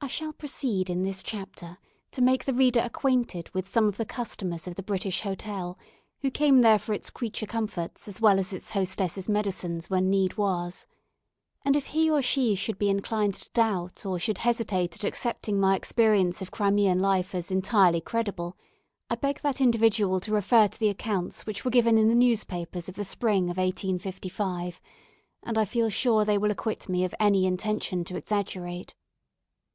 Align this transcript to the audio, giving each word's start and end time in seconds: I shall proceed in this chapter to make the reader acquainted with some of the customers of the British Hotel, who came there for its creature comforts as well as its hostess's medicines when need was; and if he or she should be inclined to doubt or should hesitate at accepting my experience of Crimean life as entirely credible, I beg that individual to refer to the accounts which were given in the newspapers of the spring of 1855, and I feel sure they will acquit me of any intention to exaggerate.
I 0.00 0.06
shall 0.10 0.32
proceed 0.32 0.88
in 0.88 1.02
this 1.02 1.24
chapter 1.24 1.76
to 2.12 2.22
make 2.22 2.44
the 2.44 2.54
reader 2.54 2.78
acquainted 2.80 3.50
with 3.52 3.68
some 3.68 3.88
of 3.88 3.96
the 3.96 4.06
customers 4.06 4.68
of 4.68 4.76
the 4.76 4.82
British 4.82 5.22
Hotel, 5.22 5.76
who 6.20 6.30
came 6.30 6.60
there 6.62 6.78
for 6.78 6.92
its 6.94 7.10
creature 7.10 7.46
comforts 7.46 8.06
as 8.06 8.20
well 8.20 8.38
as 8.38 8.52
its 8.52 8.70
hostess's 8.70 9.28
medicines 9.28 9.90
when 9.90 10.08
need 10.08 10.34
was; 10.36 10.86
and 11.64 11.74
if 11.74 11.86
he 11.86 12.08
or 12.08 12.22
she 12.22 12.54
should 12.54 12.78
be 12.78 12.88
inclined 12.88 13.34
to 13.34 13.50
doubt 13.50 14.06
or 14.06 14.20
should 14.20 14.38
hesitate 14.38 14.94
at 14.94 15.02
accepting 15.04 15.58
my 15.58 15.74
experience 15.74 16.40
of 16.40 16.52
Crimean 16.52 17.00
life 17.00 17.34
as 17.34 17.50
entirely 17.50 18.00
credible, 18.00 18.56
I 19.10 19.16
beg 19.16 19.40
that 19.40 19.60
individual 19.60 20.20
to 20.20 20.32
refer 20.32 20.68
to 20.68 20.78
the 20.78 20.90
accounts 20.90 21.44
which 21.44 21.64
were 21.64 21.72
given 21.72 21.98
in 21.98 22.08
the 22.08 22.14
newspapers 22.14 22.88
of 22.88 22.94
the 22.94 23.04
spring 23.04 23.50
of 23.50 23.56
1855, 23.58 24.80
and 25.42 25.58
I 25.58 25.64
feel 25.64 25.90
sure 25.90 26.24
they 26.24 26.38
will 26.38 26.52
acquit 26.52 26.88
me 26.88 27.02
of 27.04 27.14
any 27.18 27.44
intention 27.46 28.04
to 28.04 28.16
exaggerate. 28.16 28.94